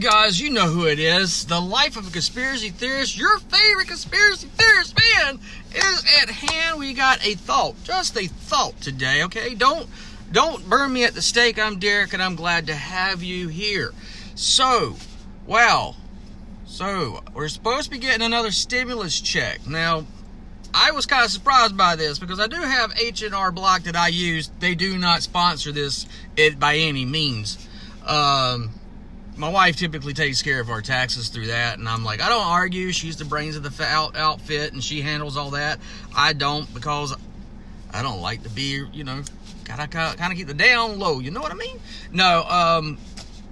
[0.00, 1.44] guys, you know who it is.
[1.44, 5.38] The life of a conspiracy theorist, your favorite conspiracy theorist man,
[5.74, 6.78] is at hand.
[6.78, 9.54] We got a thought, just a thought today, okay?
[9.54, 9.88] Don't
[10.32, 11.58] don't burn me at the stake.
[11.58, 13.92] I'm Derek, and I'm glad to have you here.
[14.34, 14.96] So,
[15.46, 15.96] well,
[16.64, 19.66] so we're supposed to be getting another stimulus check.
[19.66, 20.06] Now,
[20.72, 24.08] I was kind of surprised by this because I do have H&R Block that I
[24.08, 24.50] use.
[24.60, 26.06] They do not sponsor this
[26.36, 27.68] it by any means.
[28.06, 28.70] Um,
[29.36, 32.46] my wife typically takes care of our taxes through that, and I'm like, I don't
[32.46, 32.92] argue.
[32.92, 35.78] She's the brains of the out- outfit, and she handles all that.
[36.14, 37.16] I don't because
[37.92, 39.22] I don't like to be, you know,
[39.64, 41.20] gotta kind of keep the down low.
[41.20, 41.80] You know what I mean?
[42.12, 42.42] No.
[42.44, 42.98] Um,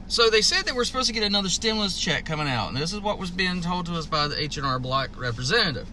[0.08, 2.92] so they said that we're supposed to get another stimulus check coming out, and this
[2.92, 5.86] is what was being told to us by the H&R Block representative.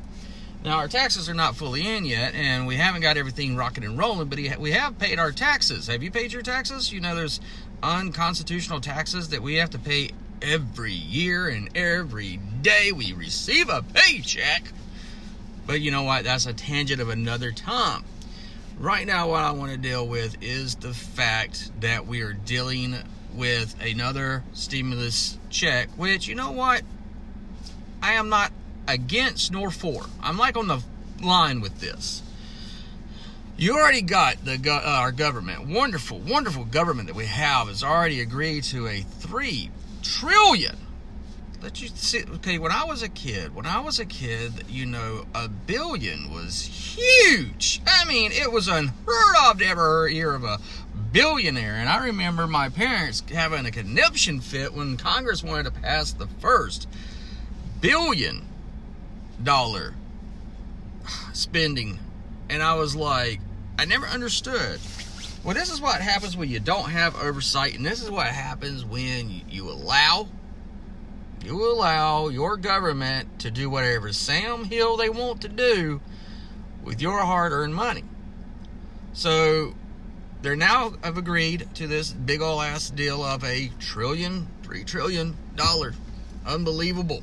[0.65, 3.99] Now, our taxes are not fully in yet, and we haven't got everything rocking and
[3.99, 5.85] rolling, but we have paid our taxes.
[5.85, 6.91] Have you paid your taxes?
[6.91, 7.39] You know, there's
[7.83, 10.09] unconstitutional taxes that we have to pay
[10.41, 14.63] every year and every day we receive a paycheck.
[15.67, 16.23] But you know what?
[16.23, 18.03] That's a tangent of another time.
[18.79, 22.95] Right now, what I want to deal with is the fact that we are dealing
[23.35, 26.81] with another stimulus check, which, you know what?
[28.01, 28.51] I am not
[28.87, 30.05] against nor for.
[30.21, 30.83] I'm like on the
[31.21, 32.21] line with this.
[33.57, 38.19] You already got the uh, our government, wonderful, wonderful government that we have, has already
[38.19, 40.75] agreed to a three trillion.
[41.61, 42.23] Let you see.
[42.35, 46.31] Okay, when I was a kid, when I was a kid, you know, a billion
[46.31, 47.81] was huge.
[47.87, 50.59] I mean, it was unheard of to ever hear of a
[51.13, 51.75] billionaire.
[51.75, 56.27] And I remember my parents having a conniption fit when Congress wanted to pass the
[56.27, 56.89] first
[57.79, 58.45] billion
[59.43, 59.93] dollar
[61.33, 61.99] spending.
[62.49, 63.39] And I was like,
[63.77, 64.79] I never understood.
[65.43, 68.83] Well, this is what happens when you don't have oversight, and this is what happens
[68.83, 70.27] when you allow
[71.43, 76.01] you allow your government to do whatever Sam Hill they want to do
[76.83, 78.03] with your hard-earned money.
[79.13, 79.75] So
[80.41, 85.37] they're now have agreed to this big ol' ass deal of a trillion, three trillion
[85.55, 85.93] dollar.
[86.47, 87.21] Unbelievable.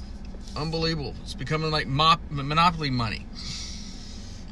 [0.56, 1.14] Unbelievable.
[1.22, 3.26] It's becoming like mop, monopoly money.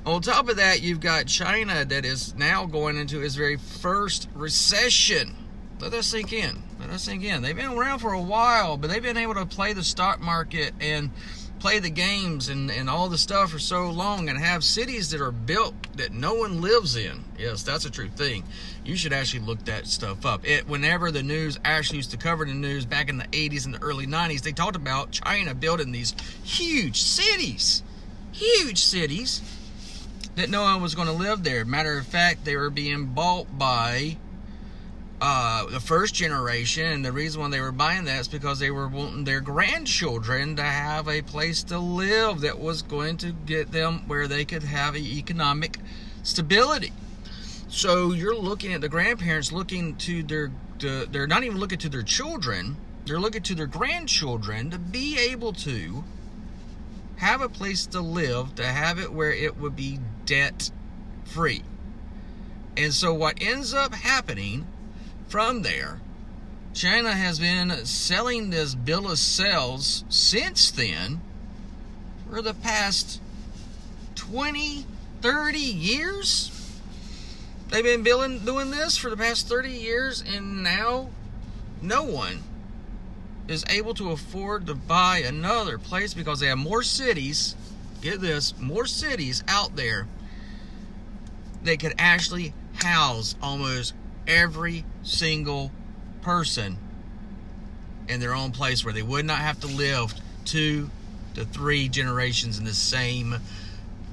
[0.07, 4.29] On top of that, you've got China that is now going into its very first
[4.35, 5.37] recession.
[5.79, 6.63] Let that sink in.
[6.79, 7.43] Let that sink in.
[7.43, 10.73] They've been around for a while, but they've been able to play the stock market
[10.81, 11.11] and
[11.61, 15.21] play the games and, and all the stuff for so long and have cities that
[15.21, 17.23] are built that no one lives in.
[17.39, 18.45] Yes, that's a true thing.
[18.85, 20.47] You should actually look that stuff up.
[20.49, 23.75] It whenever the news actually used to cover the news back in the 80s and
[23.75, 27.83] the early 90s, they talked about China building these huge cities.
[28.33, 29.43] Huge cities
[30.37, 31.65] that no one was going to live there.
[31.65, 34.17] Matter of fact, they were being bought by
[35.21, 38.71] uh, the first generation, and the reason why they were buying that is because they
[38.71, 43.71] were wanting their grandchildren to have a place to live that was going to get
[43.71, 45.79] them where they could have economic
[46.23, 46.93] stability.
[47.69, 51.91] So you're looking at the grandparents looking to their, to, they're not even looking to
[51.91, 56.03] their children, they're looking to their grandchildren to be able to
[57.17, 60.71] have a place to live, to have it where it would be debt
[61.25, 61.63] free.
[62.77, 64.67] And so what ends up happening
[65.31, 66.01] from there,
[66.75, 71.21] China has been selling this bill of sales since then
[72.29, 73.21] for the past
[74.17, 74.85] 20,
[75.23, 76.81] 30 years.
[77.69, 81.11] They've been billing, doing this for the past 30 years, and now
[81.81, 82.43] no one
[83.47, 87.55] is able to afford to buy another place because they have more cities.
[88.01, 90.09] Get this, more cities out there
[91.63, 92.53] that could actually
[92.83, 93.95] house almost
[94.31, 95.73] every single
[96.23, 96.79] person
[98.09, 100.15] in their own place where they would not have to live
[100.45, 100.91] two
[101.35, 103.37] to three generations in the same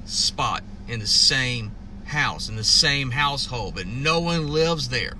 [0.04, 1.72] spot, in the same
[2.04, 5.14] house, in the same household, but no one lives there.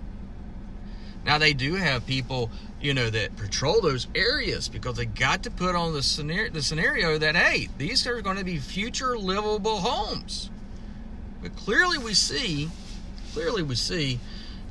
[1.25, 2.51] Now they do have people,
[2.81, 6.63] you know, that patrol those areas because they got to put on the scenario, the
[6.63, 10.51] scenario that hey, these are going to be future livable homes.
[11.43, 12.71] But clearly we see,
[13.33, 14.19] clearly we see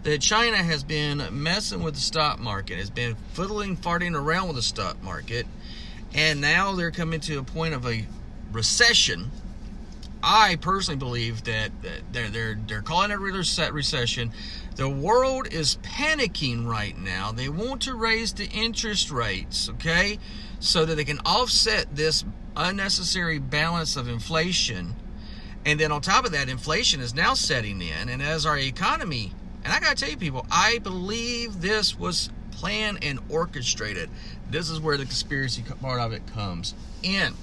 [0.03, 4.55] that China has been messing with the stock market, has been fiddling, farting around with
[4.55, 5.45] the stock market,
[6.13, 8.05] and now they're coming to a point of a
[8.51, 9.31] recession.
[10.23, 11.71] I personally believe that
[12.11, 14.31] they're they're they're calling it a set recession.
[14.75, 17.31] The world is panicking right now.
[17.31, 20.19] They want to raise the interest rates, okay,
[20.59, 22.23] so that they can offset this
[22.55, 24.95] unnecessary balance of inflation.
[25.65, 29.33] And then on top of that, inflation is now setting in, and as our economy
[29.63, 34.09] and I got to tell you, people, I believe this was planned and orchestrated.
[34.49, 36.73] This is where the conspiracy part of it comes
[37.03, 37.33] in.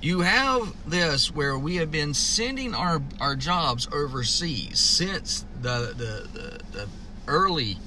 [0.00, 6.28] You have this where we have been sending our, our jobs overseas since the, the,
[6.38, 6.88] the, the
[7.26, 7.78] early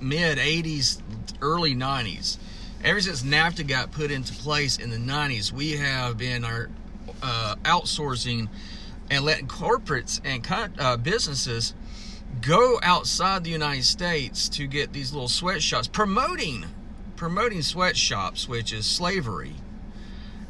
[0.00, 1.00] mid 80s,
[1.40, 2.36] early 90s.
[2.82, 6.68] Ever since NAFTA got put into place in the 90s, we have been our
[7.22, 8.48] uh, outsourcing
[9.10, 10.46] and letting corporates and
[10.78, 11.74] uh, businesses
[12.40, 16.64] go outside the United States to get these little sweatshops, promoting
[17.16, 19.54] promoting sweatshops, which is slavery,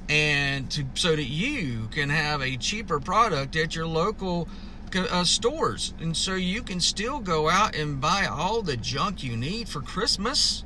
[0.08, 4.48] and to so that you can have a cheaper product at your local
[4.94, 9.36] uh, stores, and so you can still go out and buy all the junk you
[9.36, 10.64] need for Christmas.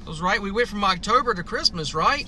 [0.00, 0.40] That was right.
[0.40, 2.26] We went from October to Christmas, right?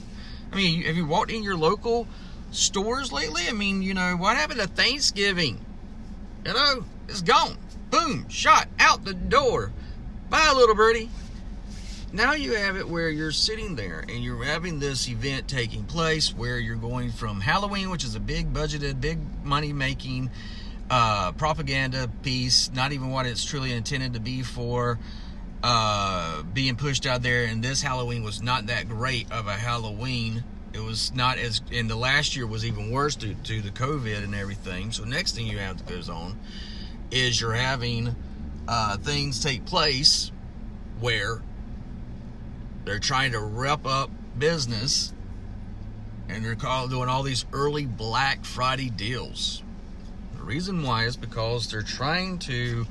[0.53, 2.09] I mean, have you walked in your local
[2.51, 3.45] stores lately?
[3.49, 5.65] I mean, you know, what happened to Thanksgiving?
[6.45, 7.57] You know, it's gone.
[7.91, 9.73] Boom, shot out the door.
[10.31, 11.09] Bye, little birdie.
[12.13, 16.35] Now you have it where you're sitting there and you're having this event taking place
[16.35, 20.31] where you're going from Halloween, which is a big budgeted, big money making
[20.91, 24.99] uh, propaganda piece, not even what it's truly intended to be for,
[25.63, 27.45] uh, being pushed out there.
[27.45, 30.45] And this Halloween was not that great of a Halloween.
[30.79, 34.23] It was not as, and the last year was even worse due to the COVID
[34.23, 34.93] and everything.
[34.93, 36.39] So next thing you have that goes on
[37.11, 38.15] is you're having
[38.69, 40.31] uh, things take place
[41.01, 41.43] where
[42.85, 44.09] they're trying to rep up
[44.39, 45.13] business
[46.29, 49.65] and they're doing all these early Black Friday deals.
[50.37, 52.87] The reason why is because they're trying to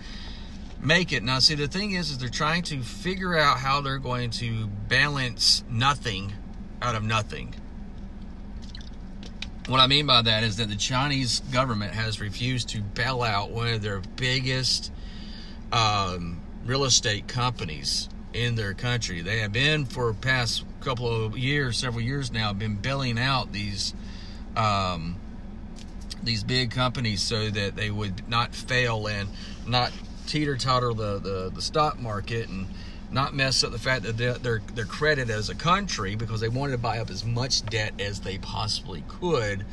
[0.82, 1.24] make it.
[1.24, 4.68] Now, see, the thing is, is they're trying to figure out how they're going to
[4.68, 6.34] balance nothing
[6.82, 7.56] out of nothing.
[9.68, 13.52] What I mean by that is that the Chinese government has refused to bail out
[13.52, 14.94] one of their biggest
[15.74, 19.22] um, real estate companies in their country.
[19.22, 23.94] They have been for past couple of years, several years now, been bailing out these
[24.56, 25.18] um,
[26.24, 29.28] these big companies so that they would not fail and
[29.68, 29.92] not
[30.28, 32.68] teeter totter the, the, the stock market and
[33.12, 36.74] not mess up the fact that their their credit as a country because they wanted
[36.74, 39.66] to buy up as much debt as they possibly could.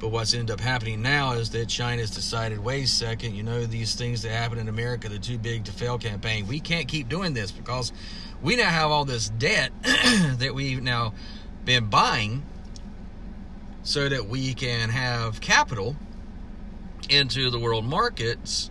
[0.00, 3.64] But what's ended up happening now is that China's decided, wait a second, you know,
[3.64, 7.08] these things that happen in America, the too big to fail campaign, we can't keep
[7.08, 7.92] doing this because
[8.42, 11.14] we now have all this debt that we've now
[11.64, 12.42] been buying
[13.82, 15.96] so that we can have capital
[17.08, 18.70] into the world markets.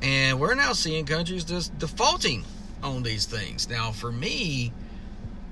[0.00, 2.44] And we're now seeing countries just defaulting
[2.86, 3.68] on these things.
[3.68, 4.72] Now, for me,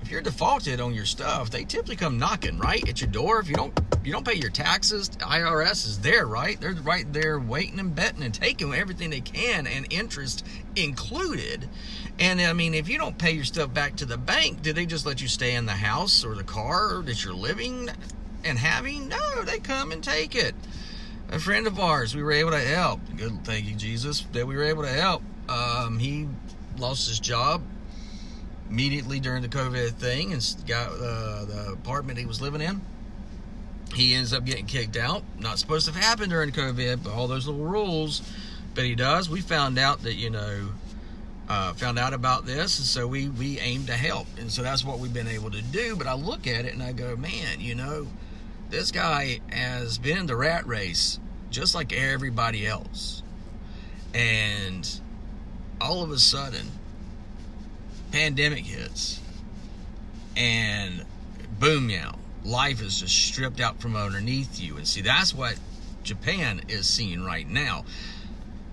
[0.03, 3.41] if you're defaulted on your stuff, they typically come knocking right at your door.
[3.41, 5.09] If you don't, you don't pay your taxes.
[5.09, 6.61] IRS is there, right?
[6.61, 10.47] They're right there waiting and betting and taking everything they can, and interest
[10.77, 11.69] included.
[12.19, 14.85] And I mean, if you don't pay your stuff back to the bank, do they
[14.87, 17.89] just let you stay in the house or the car that you're living
[18.45, 19.09] and having?
[19.09, 20.55] No, they come and take it.
[21.31, 23.01] A friend of ours, we were able to help.
[23.17, 25.23] Good, thank you, Jesus, that we were able to help.
[25.49, 26.29] Um, he
[26.79, 27.63] lost his job
[28.71, 32.81] immediately during the COVID thing and got uh, the apartment he was living in.
[33.95, 35.23] He ends up getting kicked out.
[35.39, 38.23] Not supposed to have happened during COVID, but all those little rules.
[38.75, 39.31] But he does.
[39.31, 40.71] We found out that you know,
[41.49, 44.85] uh, found out about this, and so we we aim to help, and so that's
[44.85, 45.95] what we've been able to do.
[45.95, 48.09] But I look at it and I go, man, you know,
[48.71, 53.23] this guy has been in the rat race just like everybody else,
[54.13, 55.01] and
[55.81, 56.71] all of a sudden,
[58.13, 59.21] pandemic hits,
[60.37, 61.05] and
[61.59, 64.77] boom, now life is just stripped out from underneath you.
[64.77, 65.59] And see, that's what
[66.03, 67.85] Japan is seeing right now.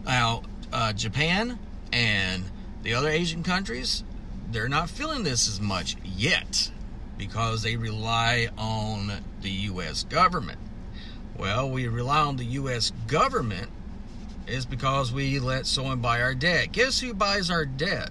[0.05, 1.57] Now, uh, Japan
[1.91, 2.43] and
[2.83, 4.03] the other Asian countries,
[4.51, 6.71] they're not feeling this as much yet
[7.17, 10.03] because they rely on the U.S.
[10.03, 10.59] government.
[11.37, 12.91] Well, we rely on the U.S.
[13.07, 13.69] government
[14.47, 16.71] is because we let someone buy our debt.
[16.71, 18.09] Guess who buys our debt?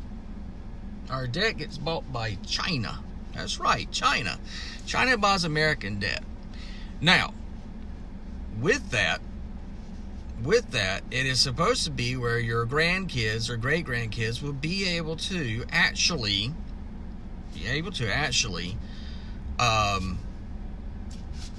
[1.11, 3.01] Our debt gets bought by China.
[3.35, 4.39] That's right, China.
[4.87, 6.23] China buys American debt.
[7.01, 7.33] Now,
[8.61, 9.21] with that,
[10.43, 14.89] with that, it is supposed to be where your grandkids or great grandkids will be
[14.89, 16.53] able to actually
[17.55, 18.77] be able to actually
[19.59, 20.19] um,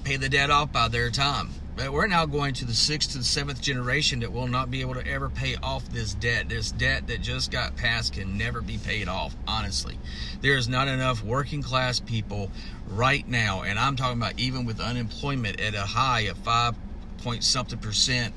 [0.04, 1.50] pay the debt off by their time.
[1.82, 4.82] But we're now going to the sixth to the seventh generation that will not be
[4.82, 6.48] able to ever pay off this debt.
[6.48, 9.98] This debt that just got passed can never be paid off, honestly.
[10.42, 12.52] There is not enough working class people
[12.88, 16.76] right now, and I'm talking about even with unemployment at a high of five
[17.24, 18.36] point something percent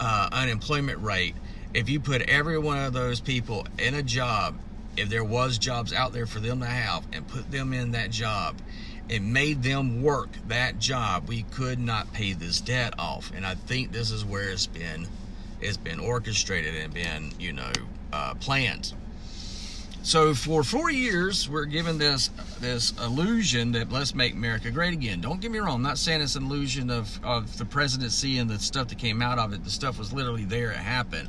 [0.00, 1.36] uh, unemployment rate.
[1.74, 4.56] If you put every one of those people in a job
[4.96, 8.10] if there was jobs out there for them to have and put them in that
[8.10, 8.56] job
[9.12, 13.30] and made them work that job, we could not pay this debt off.
[13.36, 15.06] And I think this is where it's been
[15.60, 17.70] it's been orchestrated and been, you know,
[18.12, 18.94] uh, planned.
[20.02, 25.20] So for four years, we're given this this illusion that let's make America great again.
[25.20, 25.76] Don't get me wrong.
[25.76, 29.20] I'm not saying it's an illusion of, of the presidency and the stuff that came
[29.20, 29.62] out of it.
[29.62, 30.70] The stuff was literally there.
[30.70, 31.28] It happened.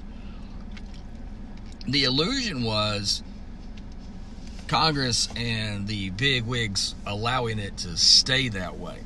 [1.85, 3.23] The illusion was
[4.74, 9.00] Congress and the big wigs allowing it to stay that way.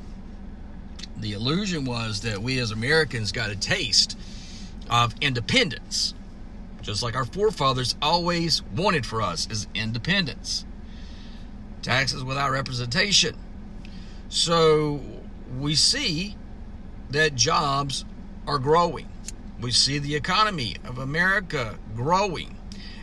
[1.18, 4.16] The illusion was that we as Americans got a taste
[4.90, 6.14] of independence
[6.88, 10.64] just like our forefathers always wanted for us, is independence.
[11.82, 13.36] Taxes without representation.
[14.30, 15.02] So
[15.58, 16.36] we see
[17.10, 18.06] that jobs
[18.46, 19.08] are growing.
[19.60, 22.57] We see the economy of America growing.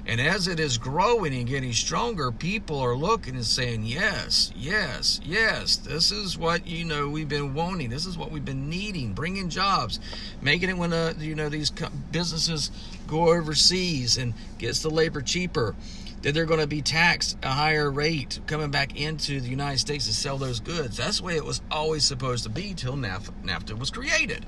[0.08, 5.20] And as it is growing and getting stronger, people are looking and saying, yes, yes,
[5.24, 7.90] yes, this is what, you know, we've been wanting.
[7.90, 10.00] This is what we've been needing, bringing jobs,
[10.42, 11.72] making it when, uh, you know, these
[12.12, 12.70] businesses
[13.08, 15.76] go overseas and gets the labor cheaper,
[16.22, 20.06] that they're going to be taxed a higher rate coming back into the United States
[20.06, 20.98] to sell those goods.
[20.98, 24.46] That's the way it was always supposed to be till NAFTA was created.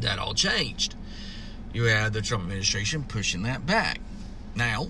[0.00, 0.96] That all changed.
[1.72, 4.00] You had the Trump administration pushing that back.
[4.54, 4.88] Now,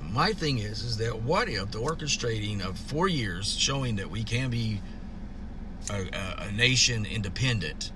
[0.00, 4.24] my thing is, is that what if the orchestrating of four years showing that we
[4.24, 4.80] can be
[5.90, 7.92] a, a, a nation independent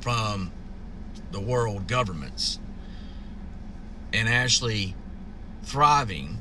[0.00, 0.52] from
[1.30, 2.58] the world governments
[4.12, 4.94] and actually
[5.62, 6.38] thriving.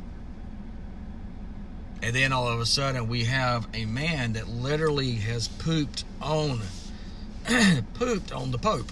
[2.01, 6.61] And then all of a sudden we have a man that literally has pooped on
[7.93, 8.91] pooped on the Pope.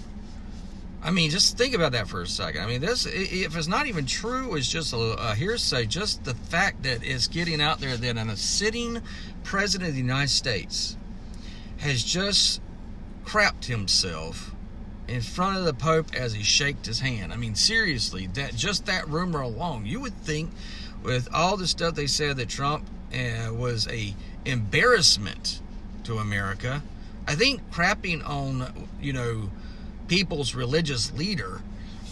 [1.02, 2.62] I mean, just think about that for a second.
[2.62, 5.86] I mean, this if it's not even true, it's just a, a hearsay.
[5.86, 9.00] Just the fact that it's getting out there that a sitting
[9.44, 10.96] president of the United States
[11.78, 12.60] has just
[13.24, 14.54] crapped himself
[15.06, 17.32] in front of the Pope as he shaked his hand.
[17.32, 20.50] I mean, seriously, that just that rumor alone, you would think,
[21.02, 24.14] with all the stuff they said that Trump uh, was a
[24.44, 25.60] embarrassment
[26.04, 26.82] to America.
[27.26, 29.50] I think crapping on you know
[30.08, 31.60] people's religious leader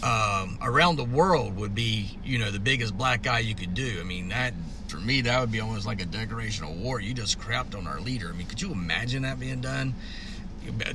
[0.03, 3.97] um, around the world would be you know the biggest black guy you could do.
[3.99, 4.53] I mean that
[4.87, 7.01] for me that would be almost like a declaration of war.
[7.01, 8.29] You just crapped on our leader.
[8.29, 9.95] I mean, could you imagine that being done?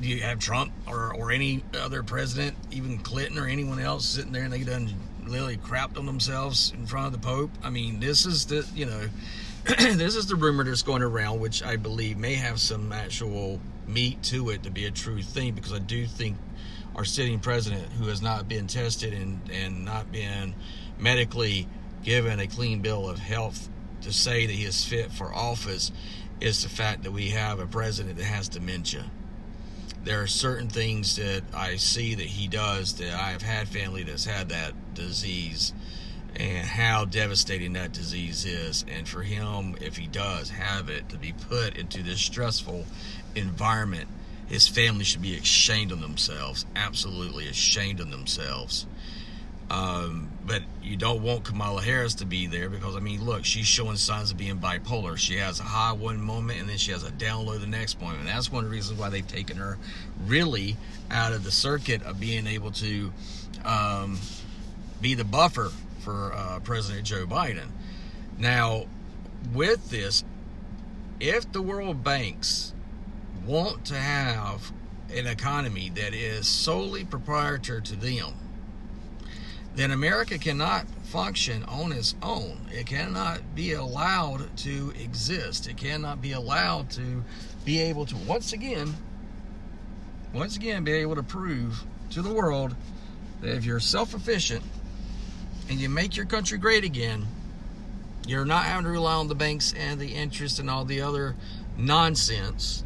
[0.01, 4.31] do you have Trump or, or any other president, even Clinton or anyone else sitting
[4.31, 4.93] there and they done
[5.25, 7.51] literally crapped on themselves in front of the Pope?
[7.63, 9.09] I mean, this is the, you know,
[9.65, 14.21] this is the rumor that's going around, which I believe may have some actual meat
[14.23, 16.37] to it to be a true thing, because I do think
[16.95, 20.53] our sitting president, who has not been tested and, and not been
[20.99, 21.67] medically
[22.03, 23.69] given a clean bill of health
[24.01, 25.91] to say that he is fit for office,
[26.39, 29.05] is the fact that we have a president that has dementia.
[30.03, 34.03] There are certain things that I see that he does that I have had family
[34.03, 35.73] that's had that disease
[36.35, 38.85] and how devastating that disease is.
[38.87, 42.85] And for him, if he does have it, to be put into this stressful
[43.35, 44.07] environment,
[44.47, 48.85] his family should be ashamed of themselves, absolutely ashamed of themselves.
[49.69, 53.65] Um, but you don't want Kamala Harris to be there because I mean, look, she's
[53.65, 55.17] showing signs of being bipolar.
[55.17, 57.99] She has a high one moment and then she has a down low the next
[57.99, 58.19] moment.
[58.19, 59.77] And that's one of the reasons why they've taken her
[60.27, 60.75] really
[61.09, 63.11] out of the circuit of being able to
[63.65, 64.19] um,
[65.01, 65.71] be the buffer
[66.03, 67.67] for uh, President Joe Biden.
[68.37, 68.85] Now,
[69.53, 70.23] with this,
[71.19, 72.73] if the world banks
[73.45, 74.71] want to have
[75.13, 78.33] an economy that is solely proprietary to them,
[79.75, 82.67] then America cannot function on its own.
[82.71, 85.67] It cannot be allowed to exist.
[85.67, 87.23] It cannot be allowed to
[87.65, 88.93] be able to, once again,
[90.33, 92.75] once again, be able to prove to the world
[93.41, 94.63] that if you're self efficient
[95.69, 97.25] and you make your country great again,
[98.25, 101.35] you're not having to rely on the banks and the interest and all the other
[101.77, 102.83] nonsense,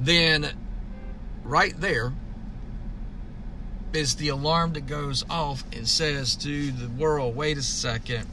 [0.00, 0.50] then
[1.44, 2.12] right there,
[3.92, 8.26] is the alarm that goes off and says to the world, wait a second,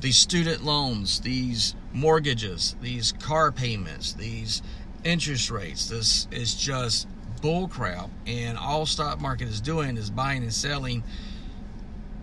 [0.00, 4.62] these student loans, these mortgages, these car payments, these
[5.02, 7.08] interest rates, this is just
[7.40, 8.10] bullcrap.
[8.26, 11.02] And all stock market is doing is buying and selling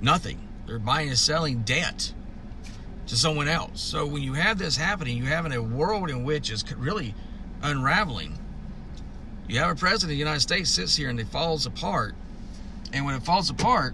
[0.01, 0.47] nothing.
[0.65, 2.13] They're buying and selling debt
[3.07, 3.81] to someone else.
[3.81, 7.13] So when you have this happening, you have in a world in which is really
[7.61, 8.37] unraveling.
[9.47, 12.15] You have a president of the United States sits here and it falls apart.
[12.93, 13.93] And when it falls apart,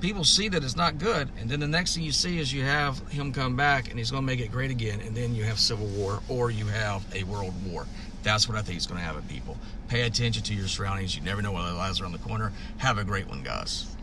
[0.00, 2.62] people see that it's not good, and then the next thing you see is you
[2.62, 5.44] have him come back and he's going to make it great again, and then you
[5.44, 7.86] have civil war or you have a world war.
[8.22, 9.56] That's what I think is going to happen, people.
[9.88, 11.16] Pay attention to your surroundings.
[11.16, 12.52] You never know what lies around the corner.
[12.78, 13.93] Have a great one, guys.